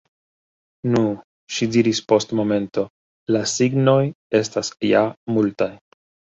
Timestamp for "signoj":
3.53-4.01